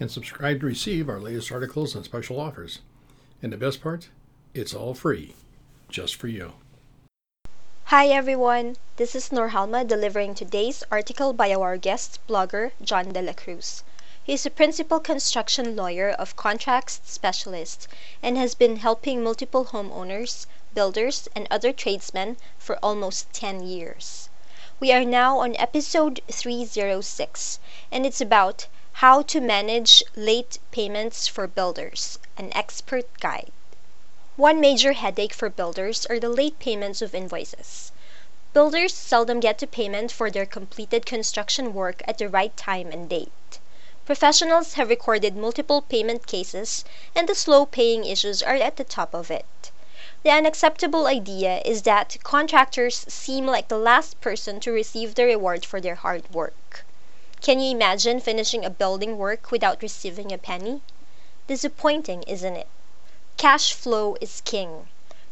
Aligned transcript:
and 0.00 0.10
subscribe 0.10 0.60
to 0.60 0.66
receive 0.66 1.08
our 1.08 1.20
latest 1.20 1.52
articles 1.52 1.94
and 1.94 2.04
special 2.04 2.40
offers. 2.40 2.80
And 3.42 3.52
the 3.52 3.56
best 3.56 3.80
part, 3.80 4.08
it's 4.54 4.74
all 4.74 4.94
free, 4.94 5.34
just 5.88 6.16
for 6.16 6.28
you. 6.28 6.54
Hi 7.88 8.08
everyone, 8.08 8.76
this 8.96 9.14
is 9.14 9.28
Norhalma 9.28 9.86
delivering 9.86 10.34
today's 10.34 10.82
article 10.90 11.32
by 11.32 11.52
our 11.52 11.76
guest 11.76 12.18
blogger 12.26 12.72
John 12.82 13.12
De 13.12 13.22
La 13.22 13.34
Cruz. 13.34 13.84
He 14.24 14.32
is 14.32 14.46
a 14.46 14.50
principal 14.50 15.00
construction 15.00 15.76
lawyer 15.76 16.08
of 16.08 16.34
contracts 16.34 17.00
specialist 17.04 17.86
and 18.22 18.38
has 18.38 18.54
been 18.54 18.76
helping 18.76 19.22
multiple 19.22 19.66
homeowners, 19.66 20.46
builders, 20.72 21.28
and 21.36 21.46
other 21.50 21.72
tradesmen 21.72 22.38
for 22.58 22.78
almost 22.82 23.32
10 23.34 23.62
years. 23.66 24.30
We 24.80 24.90
are 24.92 25.04
now 25.04 25.38
on 25.40 25.54
episode 25.56 26.20
306 26.30 27.58
and 27.92 28.06
it's 28.06 28.20
about 28.20 28.66
how 28.98 29.20
to 29.20 29.40
Manage 29.40 30.04
Late 30.14 30.60
Payments 30.70 31.26
for 31.26 31.48
Builders, 31.48 32.20
an 32.38 32.52
Expert 32.54 33.06
Guide. 33.18 33.50
One 34.36 34.60
major 34.60 34.92
headache 34.92 35.34
for 35.34 35.50
builders 35.50 36.06
are 36.06 36.20
the 36.20 36.28
late 36.28 36.60
payments 36.60 37.02
of 37.02 37.12
invoices. 37.12 37.90
Builders 38.52 38.94
seldom 38.94 39.40
get 39.40 39.58
to 39.58 39.66
payment 39.66 40.12
for 40.12 40.30
their 40.30 40.46
completed 40.46 41.06
construction 41.06 41.74
work 41.74 42.02
at 42.06 42.18
the 42.18 42.28
right 42.28 42.56
time 42.56 42.92
and 42.92 43.08
date. 43.08 43.58
Professionals 44.06 44.74
have 44.74 44.88
recorded 44.88 45.36
multiple 45.36 45.82
payment 45.82 46.28
cases, 46.28 46.84
and 47.16 47.28
the 47.28 47.34
slow 47.34 47.66
paying 47.66 48.04
issues 48.04 48.44
are 48.44 48.54
at 48.54 48.76
the 48.76 48.84
top 48.84 49.12
of 49.12 49.28
it. 49.28 49.72
The 50.22 50.30
unacceptable 50.30 51.08
idea 51.08 51.60
is 51.64 51.82
that 51.82 52.18
contractors 52.22 53.04
seem 53.08 53.44
like 53.44 53.66
the 53.66 53.76
last 53.76 54.20
person 54.20 54.60
to 54.60 54.70
receive 54.70 55.16
the 55.16 55.24
reward 55.24 55.64
for 55.64 55.80
their 55.80 55.96
hard 55.96 56.32
work. 56.32 56.84
Can 57.44 57.60
you 57.60 57.72
imagine 57.72 58.20
finishing 58.20 58.64
a 58.64 58.70
building 58.70 59.18
work 59.18 59.50
without 59.50 59.82
receiving 59.82 60.32
a 60.32 60.38
penny? 60.38 60.80
Disappointing, 61.46 62.22
isn't 62.22 62.56
it? 62.56 62.66
Cash 63.36 63.74
flow 63.74 64.16
is 64.18 64.40
king. 64.46 64.88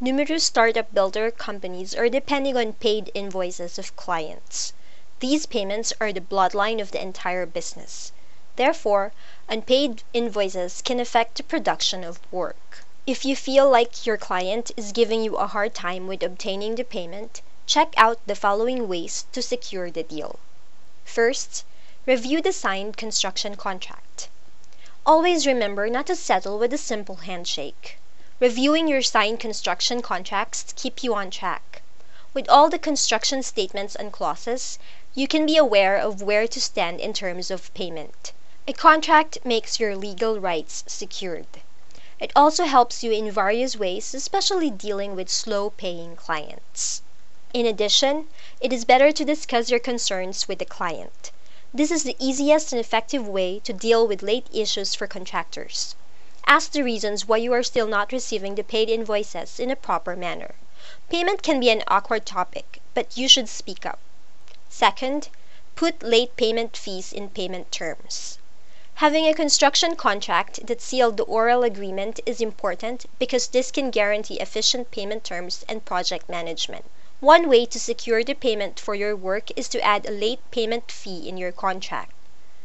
Numerous 0.00 0.44
startup 0.44 0.92
builder 0.92 1.30
companies 1.30 1.94
are 1.94 2.10
depending 2.10 2.58
on 2.58 2.74
paid 2.74 3.10
invoices 3.14 3.78
of 3.78 3.96
clients. 3.96 4.74
These 5.20 5.46
payments 5.46 5.94
are 5.98 6.12
the 6.12 6.20
bloodline 6.20 6.78
of 6.78 6.90
the 6.90 7.00
entire 7.00 7.46
business. 7.46 8.12
Therefore, 8.56 9.14
unpaid 9.48 10.02
invoices 10.12 10.82
can 10.82 11.00
affect 11.00 11.38
the 11.38 11.42
production 11.42 12.04
of 12.04 12.20
work. 12.30 12.84
If 13.06 13.24
you 13.24 13.34
feel 13.34 13.70
like 13.70 14.04
your 14.04 14.18
client 14.18 14.70
is 14.76 14.92
giving 14.92 15.24
you 15.24 15.36
a 15.36 15.46
hard 15.46 15.74
time 15.74 16.06
with 16.06 16.22
obtaining 16.22 16.74
the 16.74 16.84
payment, 16.84 17.40
check 17.64 17.94
out 17.96 18.18
the 18.26 18.36
following 18.36 18.88
ways 18.88 19.24
to 19.32 19.40
secure 19.40 19.90
the 19.90 20.02
deal. 20.02 20.38
First, 21.06 21.64
Review 22.06 22.42
the 22.42 22.52
signed 22.52 22.98
construction 22.98 23.56
contract. 23.56 24.28
Always 25.06 25.46
remember 25.46 25.88
not 25.88 26.06
to 26.08 26.14
settle 26.14 26.58
with 26.58 26.70
a 26.74 26.76
simple 26.76 27.16
handshake. 27.16 27.98
Reviewing 28.40 28.88
your 28.88 29.00
signed 29.00 29.40
construction 29.40 30.02
contracts 30.02 30.74
keep 30.76 31.02
you 31.02 31.14
on 31.14 31.30
track. 31.30 31.80
With 32.34 32.46
all 32.50 32.68
the 32.68 32.78
construction 32.78 33.42
statements 33.42 33.94
and 33.94 34.12
clauses, 34.12 34.78
you 35.14 35.26
can 35.26 35.46
be 35.46 35.56
aware 35.56 35.96
of 35.96 36.20
where 36.20 36.46
to 36.46 36.60
stand 36.60 37.00
in 37.00 37.14
terms 37.14 37.50
of 37.50 37.72
payment. 37.72 38.34
A 38.68 38.74
contract 38.74 39.38
makes 39.42 39.80
your 39.80 39.96
legal 39.96 40.38
rights 40.38 40.84
secured. 40.86 41.46
It 42.20 42.32
also 42.36 42.64
helps 42.64 43.02
you 43.02 43.12
in 43.12 43.30
various 43.30 43.78
ways, 43.78 44.12
especially 44.12 44.68
dealing 44.68 45.16
with 45.16 45.30
slow 45.30 45.70
paying 45.70 46.16
clients. 46.16 47.00
In 47.54 47.64
addition, 47.64 48.28
it 48.60 48.74
is 48.74 48.84
better 48.84 49.10
to 49.10 49.24
discuss 49.24 49.70
your 49.70 49.80
concerns 49.80 50.46
with 50.46 50.58
the 50.58 50.66
client. 50.66 51.30
This 51.76 51.90
is 51.90 52.04
the 52.04 52.14
easiest 52.20 52.72
and 52.72 52.78
effective 52.78 53.26
way 53.26 53.58
to 53.64 53.72
deal 53.72 54.06
with 54.06 54.22
late 54.22 54.46
issues 54.52 54.94
for 54.94 55.08
contractors. 55.08 55.96
Ask 56.46 56.70
the 56.70 56.84
reasons 56.84 57.26
why 57.26 57.38
you 57.38 57.52
are 57.52 57.64
still 57.64 57.88
not 57.88 58.12
receiving 58.12 58.54
the 58.54 58.62
paid 58.62 58.88
invoices 58.88 59.58
in 59.58 59.72
a 59.72 59.74
proper 59.74 60.14
manner. 60.14 60.54
Payment 61.10 61.42
can 61.42 61.58
be 61.58 61.70
an 61.70 61.82
awkward 61.88 62.26
topic, 62.26 62.80
but 62.94 63.16
you 63.16 63.26
should 63.26 63.48
speak 63.48 63.84
up. 63.84 63.98
Second, 64.68 65.30
put 65.74 66.00
late 66.04 66.36
payment 66.36 66.76
fees 66.76 67.12
in 67.12 67.28
payment 67.30 67.72
terms. 67.72 68.38
Having 68.98 69.26
a 69.26 69.34
construction 69.34 69.96
contract 69.96 70.68
that 70.68 70.80
sealed 70.80 71.16
the 71.16 71.24
oral 71.24 71.64
agreement 71.64 72.20
is 72.24 72.40
important 72.40 73.06
because 73.18 73.48
this 73.48 73.72
can 73.72 73.90
guarantee 73.90 74.38
efficient 74.38 74.92
payment 74.92 75.24
terms 75.24 75.64
and 75.68 75.84
project 75.84 76.28
management. 76.28 76.84
One 77.24 77.48
way 77.48 77.64
to 77.64 77.80
secure 77.80 78.22
the 78.22 78.34
payment 78.34 78.78
for 78.78 78.94
your 78.94 79.16
work 79.16 79.48
is 79.56 79.66
to 79.70 79.80
add 79.80 80.04
a 80.04 80.10
late 80.10 80.40
payment 80.50 80.92
fee 80.92 81.26
in 81.26 81.38
your 81.38 81.52
contract. 81.52 82.12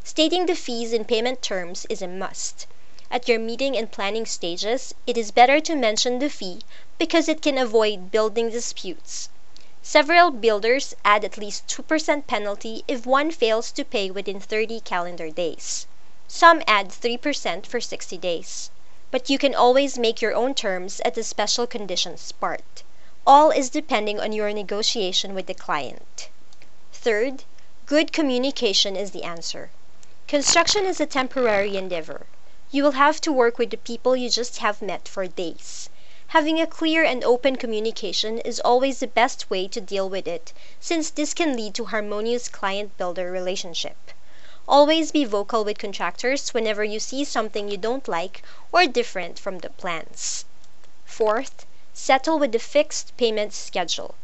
Stating 0.03 0.47
the 0.47 0.53
fees 0.53 0.91
in 0.91 1.05
payment 1.05 1.41
terms 1.41 1.85
is 1.89 2.01
a 2.01 2.09
must. 2.09 2.67
At 3.09 3.29
your 3.29 3.39
meeting 3.39 3.77
and 3.77 3.89
planning 3.89 4.25
stages, 4.25 4.93
it 5.07 5.17
is 5.17 5.31
better 5.31 5.61
to 5.61 5.77
mention 5.77 6.19
the 6.19 6.29
fee 6.29 6.59
because 6.97 7.29
it 7.29 7.41
can 7.41 7.57
avoid 7.57 8.11
building 8.11 8.49
disputes. 8.49 9.29
Several 9.81 10.29
builders 10.29 10.93
add 11.05 11.23
at 11.23 11.37
least 11.37 11.65
2% 11.69 12.27
penalty 12.27 12.83
if 12.85 13.05
one 13.05 13.31
fails 13.31 13.71
to 13.71 13.85
pay 13.85 14.11
within 14.11 14.41
30 14.41 14.81
calendar 14.81 15.29
days. 15.29 15.87
Some 16.27 16.61
add 16.67 16.89
3% 16.89 17.65
for 17.65 17.79
60 17.79 18.17
days. 18.17 18.71
But 19.09 19.29
you 19.29 19.37
can 19.37 19.55
always 19.55 19.97
make 19.97 20.21
your 20.21 20.35
own 20.35 20.53
terms 20.53 20.99
at 21.05 21.13
the 21.13 21.23
special 21.23 21.65
conditions 21.65 22.33
part. 22.33 22.83
All 23.31 23.51
is 23.51 23.69
depending 23.69 24.19
on 24.19 24.31
your 24.31 24.51
negotiation 24.51 25.35
with 25.35 25.45
the 25.45 25.53
client. 25.53 26.29
Third, 26.91 27.43
good 27.85 28.11
communication 28.11 28.95
is 28.95 29.11
the 29.11 29.21
answer. 29.21 29.69
Construction 30.27 30.83
is 30.83 30.99
a 30.99 31.05
temporary 31.05 31.77
endeavor. 31.77 32.25
You 32.71 32.81
will 32.81 32.93
have 32.93 33.21
to 33.21 33.31
work 33.31 33.59
with 33.59 33.69
the 33.69 33.77
people 33.77 34.15
you 34.15 34.31
just 34.31 34.57
have 34.57 34.81
met 34.81 35.07
for 35.07 35.27
days. 35.27 35.91
Having 36.29 36.59
a 36.59 36.65
clear 36.65 37.03
and 37.03 37.23
open 37.23 37.55
communication 37.55 38.39
is 38.39 38.59
always 38.61 38.99
the 38.99 39.05
best 39.05 39.47
way 39.47 39.67
to 39.67 39.79
deal 39.79 40.09
with 40.09 40.27
it, 40.27 40.51
since 40.79 41.11
this 41.11 41.35
can 41.35 41.55
lead 41.55 41.75
to 41.75 41.85
harmonious 41.85 42.49
client-builder 42.49 43.29
relationship. 43.29 44.09
Always 44.67 45.11
be 45.11 45.23
vocal 45.23 45.63
with 45.63 45.77
contractors 45.77 46.51
whenever 46.51 46.83
you 46.83 46.99
see 46.99 47.23
something 47.23 47.69
you 47.69 47.77
don't 47.77 48.07
like 48.07 48.41
or 48.71 48.87
different 48.87 49.37
from 49.37 49.59
the 49.59 49.69
plans. 49.69 50.45
Fourth, 51.05 51.67
Settle 52.01 52.39
with 52.39 52.53
the 52.53 52.59
fixed 52.59 53.17
payment 53.17 53.51
schedule. 53.51 54.15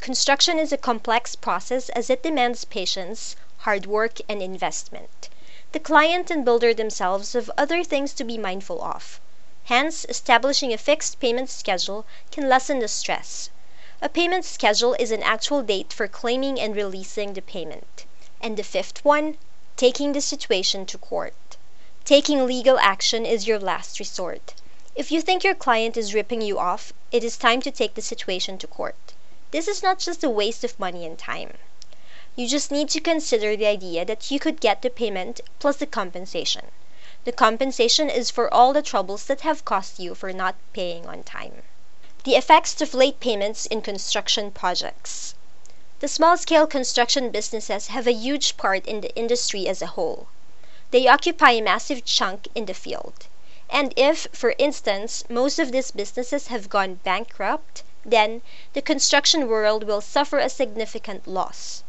Construction 0.00 0.58
is 0.58 0.70
a 0.70 0.76
complex 0.76 1.34
process 1.34 1.88
as 1.88 2.10
it 2.10 2.22
demands 2.22 2.66
patience, 2.66 3.36
hard 3.60 3.86
work, 3.86 4.18
and 4.28 4.42
investment. 4.42 5.30
The 5.72 5.80
client 5.80 6.30
and 6.30 6.44
builder 6.44 6.74
themselves 6.74 7.32
have 7.32 7.50
other 7.56 7.82
things 7.82 8.12
to 8.12 8.24
be 8.24 8.36
mindful 8.36 8.84
of. 8.84 9.18
Hence, 9.64 10.04
establishing 10.10 10.74
a 10.74 10.76
fixed 10.76 11.18
payment 11.18 11.48
schedule 11.48 12.04
can 12.30 12.50
lessen 12.50 12.80
the 12.80 12.86
stress. 12.86 13.48
A 14.02 14.10
payment 14.10 14.44
schedule 14.44 14.92
is 15.00 15.10
an 15.10 15.22
actual 15.22 15.62
date 15.62 15.94
for 15.94 16.06
claiming 16.06 16.60
and 16.60 16.76
releasing 16.76 17.32
the 17.32 17.40
payment. 17.40 18.04
And 18.42 18.58
the 18.58 18.62
fifth 18.62 19.02
one, 19.06 19.38
taking 19.78 20.12
the 20.12 20.20
situation 20.20 20.84
to 20.84 20.98
court. 20.98 21.56
Taking 22.04 22.44
legal 22.44 22.78
action 22.78 23.24
is 23.24 23.48
your 23.48 23.58
last 23.58 23.98
resort. 23.98 24.52
If 24.96 25.12
you 25.12 25.20
think 25.20 25.44
your 25.44 25.54
client 25.54 25.98
is 25.98 26.14
ripping 26.14 26.40
you 26.40 26.58
off, 26.58 26.94
it 27.12 27.22
is 27.22 27.36
time 27.36 27.60
to 27.60 27.70
take 27.70 27.92
the 27.92 28.00
situation 28.00 28.56
to 28.56 28.66
court. 28.66 28.96
This 29.50 29.68
is 29.68 29.82
not 29.82 29.98
just 29.98 30.24
a 30.24 30.30
waste 30.30 30.64
of 30.64 30.80
money 30.80 31.04
and 31.04 31.18
time. 31.18 31.58
You 32.34 32.48
just 32.48 32.70
need 32.70 32.88
to 32.88 33.00
consider 33.00 33.56
the 33.56 33.66
idea 33.66 34.06
that 34.06 34.30
you 34.30 34.38
could 34.38 34.58
get 34.58 34.80
the 34.80 34.88
payment 34.88 35.42
plus 35.58 35.76
the 35.76 35.86
compensation. 35.86 36.70
The 37.24 37.32
compensation 37.32 38.08
is 38.08 38.30
for 38.30 38.52
all 38.54 38.72
the 38.72 38.80
troubles 38.80 39.24
that 39.26 39.42
have 39.42 39.66
cost 39.66 39.98
you 39.98 40.14
for 40.14 40.32
not 40.32 40.54
paying 40.72 41.06
on 41.06 41.24
time. 41.24 41.64
The 42.24 42.36
effects 42.36 42.80
of 42.80 42.94
late 42.94 43.20
payments 43.20 43.66
in 43.66 43.82
construction 43.82 44.50
projects. 44.50 45.34
The 46.00 46.08
small 46.08 46.38
scale 46.38 46.66
construction 46.66 47.30
businesses 47.30 47.88
have 47.88 48.06
a 48.06 48.12
huge 48.12 48.56
part 48.56 48.86
in 48.86 49.02
the 49.02 49.14
industry 49.14 49.68
as 49.68 49.82
a 49.82 49.88
whole. 49.88 50.28
They 50.90 51.06
occupy 51.06 51.50
a 51.50 51.60
massive 51.60 52.06
chunk 52.06 52.48
in 52.54 52.64
the 52.64 52.72
field. 52.72 53.26
And 53.68 53.92
if, 53.96 54.28
for 54.32 54.54
instance, 54.58 55.24
most 55.28 55.58
of 55.58 55.72
these 55.72 55.90
businesses 55.90 56.46
have 56.46 56.68
gone 56.70 57.00
bankrupt, 57.02 57.82
then 58.04 58.42
the 58.74 58.80
construction 58.80 59.48
world 59.48 59.82
will 59.82 60.00
suffer 60.00 60.38
a 60.38 60.48
significant 60.48 61.26
loss. 61.26 61.82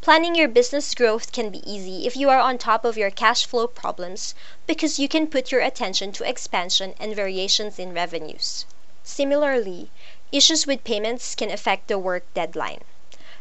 Planning 0.00 0.36
your 0.36 0.46
business 0.46 0.94
growth 0.94 1.32
can 1.32 1.50
be 1.50 1.68
easy 1.68 2.06
if 2.06 2.16
you 2.16 2.30
are 2.30 2.38
on 2.38 2.56
top 2.56 2.84
of 2.84 2.96
your 2.96 3.10
cash 3.10 3.44
flow 3.46 3.66
problems 3.66 4.36
because 4.64 5.00
you 5.00 5.08
can 5.08 5.26
put 5.26 5.50
your 5.50 5.60
attention 5.60 6.12
to 6.12 6.28
expansion 6.28 6.94
and 7.00 7.16
variations 7.16 7.80
in 7.80 7.92
revenues. 7.92 8.64
Similarly, 9.02 9.90
issues 10.30 10.68
with 10.68 10.84
payments 10.84 11.34
can 11.34 11.50
affect 11.50 11.88
the 11.88 11.98
work 11.98 12.22
deadline. 12.32 12.82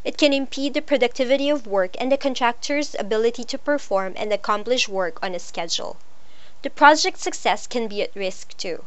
It 0.04 0.18
can 0.18 0.34
impede 0.34 0.74
the 0.74 0.82
productivity 0.82 1.48
of 1.48 1.68
work 1.68 1.96
and 2.00 2.12
the 2.12 2.18
contractor's 2.18 2.96
ability 2.98 3.44
to 3.44 3.60
perform 3.60 4.14
and 4.18 4.34
accomplish 4.34 4.90
work 4.90 5.20
on 5.22 5.36
a 5.36 5.40
schedule. 5.40 5.98
The 6.64 6.72
project's 6.72 7.22
success 7.22 7.68
can 7.68 7.88
be 7.88 8.02
at 8.02 8.16
risk 8.16 8.58
too. 8.58 8.86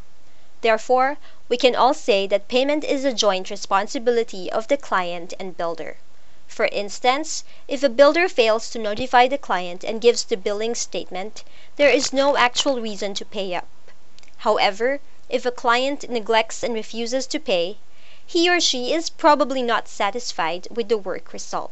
Therefore, 0.61 1.19
we 1.49 1.56
can 1.56 1.76
all 1.76 1.94
say 1.94 2.26
that 2.26 2.49
payment 2.49 2.82
is 2.82 3.05
a 3.05 3.12
joint 3.12 3.49
responsibility 3.49 4.50
of 4.50 4.67
the 4.67 4.76
client 4.76 5.34
and 5.38 5.56
builder. 5.56 5.99
For 6.49 6.67
instance, 6.72 7.44
if 7.69 7.84
a 7.84 7.88
builder 7.88 8.28
fails 8.28 8.70
to 8.70 8.81
notify 8.81 9.28
the 9.28 9.38
client 9.38 9.84
and 9.84 10.00
gives 10.00 10.25
the 10.25 10.37
billing 10.37 10.75
statement, 10.75 11.44
there 11.76 11.88
is 11.88 12.12
no 12.12 12.37
actual 12.37 12.81
reason 12.81 13.14
to 13.14 13.25
pay 13.25 13.55
up. 13.55 13.69
However, 14.38 14.99
if 15.28 15.46
a 15.46 15.52
client 15.52 16.11
neglects 16.11 16.64
and 16.64 16.75
refuses 16.75 17.25
to 17.28 17.38
pay, 17.38 17.78
he 18.26 18.50
or 18.50 18.58
she 18.58 18.93
is 18.93 19.11
probably 19.11 19.62
not 19.62 19.87
satisfied 19.87 20.66
with 20.73 20.88
the 20.88 20.99
work 20.99 21.32
result. 21.32 21.70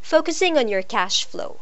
Focusing 0.00 0.56
on 0.56 0.68
your 0.68 0.82
cash 0.82 1.24
flow. 1.24 1.60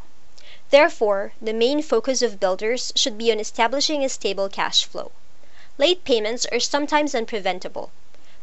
Therefore, 0.70 1.32
the 1.40 1.52
main 1.52 1.80
focus 1.80 2.22
of 2.22 2.40
builders 2.40 2.92
should 2.96 3.16
be 3.16 3.30
on 3.30 3.38
establishing 3.38 4.04
a 4.04 4.08
stable 4.08 4.48
cash 4.48 4.84
flow. 4.84 5.12
Late 5.78 6.04
payments 6.04 6.44
are 6.46 6.58
sometimes 6.58 7.14
unpreventable. 7.14 7.90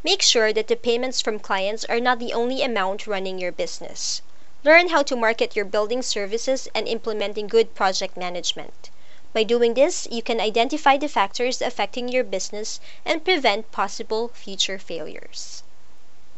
Make 0.03 0.21
sure 0.21 0.53
that 0.53 0.67
the 0.67 0.75
payments 0.75 1.19
from 1.19 1.39
clients 1.39 1.83
are 1.85 1.99
not 1.99 2.19
the 2.19 2.31
only 2.31 2.61
amount 2.61 3.07
running 3.07 3.39
your 3.39 3.51
business. 3.51 4.21
Learn 4.63 4.89
how 4.89 5.03
to 5.03 5.15
market 5.15 5.55
your 5.55 5.65
building 5.65 6.01
services 6.01 6.69
and 6.73 6.87
implementing 6.87 7.47
good 7.47 7.75
project 7.75 8.15
management. 8.15 8.89
By 9.33 9.43
doing 9.43 9.73
this, 9.73 10.07
you 10.11 10.21
can 10.21 10.39
identify 10.39 10.95
the 10.95 11.09
factors 11.09 11.61
affecting 11.61 12.07
your 12.07 12.23
business 12.23 12.79
and 13.05 13.25
prevent 13.25 13.71
possible 13.71 14.29
future 14.29 14.79
failures. 14.79 15.63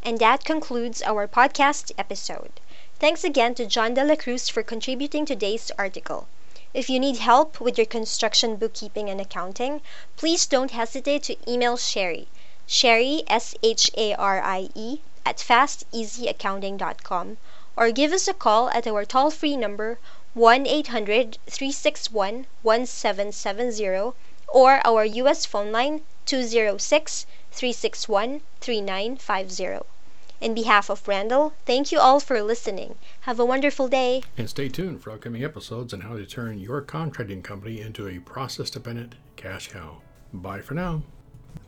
And 0.01 0.17
that 0.19 0.45
concludes 0.45 1.01
our 1.03 1.27
podcast 1.27 1.91
episode. 1.97 2.59
Thanks 2.97 3.25
again 3.25 3.55
to 3.55 3.65
John 3.65 3.93
De 3.93 4.05
La 4.05 4.15
Cruz 4.15 4.47
for 4.47 4.63
contributing 4.63 5.25
today's 5.25 5.69
article. 5.77 6.27
If 6.73 6.89
you 6.89 6.97
need 6.97 7.17
help 7.17 7.59
with 7.59 7.77
your 7.77 7.85
construction 7.85 8.55
bookkeeping 8.55 9.09
and 9.09 9.19
accounting, 9.19 9.81
please 10.15 10.45
don't 10.45 10.71
hesitate 10.71 11.23
to 11.23 11.35
email 11.45 11.75
Sharie. 11.75 12.27
Sharie, 12.65 13.23
S 13.27 13.53
H 13.61 13.91
A 13.97 14.13
R 14.13 14.41
I 14.41 14.69
E, 14.75 15.01
at 15.25 15.39
fasteasyaccounting.com 15.39 17.37
or 17.75 17.91
give 17.91 18.13
us 18.13 18.29
a 18.29 18.33
call 18.33 18.69
at 18.69 18.87
our 18.87 19.03
toll 19.03 19.29
free 19.29 19.57
number 19.57 19.99
1 20.33 20.65
800 20.65 21.37
361 21.47 22.47
1770 22.61 24.13
or 24.47 24.79
our 24.87 25.03
US 25.03 25.45
phone 25.45 25.73
line 25.73 26.03
206 26.25 27.25
361 27.51 28.41
3950. 28.61 29.94
In 30.41 30.53
behalf 30.53 30.89
of 30.89 31.07
Randall, 31.07 31.53
thank 31.65 31.91
you 31.91 31.99
all 31.99 32.19
for 32.19 32.41
listening. 32.41 32.95
Have 33.21 33.39
a 33.39 33.45
wonderful 33.45 33.87
day. 33.87 34.23
And 34.37 34.49
stay 34.49 34.69
tuned 34.69 35.01
for 35.01 35.11
upcoming 35.11 35.43
episodes 35.43 35.93
on 35.93 36.01
how 36.01 36.17
to 36.17 36.25
turn 36.25 36.59
your 36.59 36.81
contracting 36.81 37.41
company 37.41 37.81
into 37.81 38.07
a 38.07 38.19
process 38.19 38.69
dependent 38.69 39.15
cash 39.35 39.69
cow. 39.69 40.01
Bye 40.33 40.61
for 40.61 40.73
now. 40.73 41.03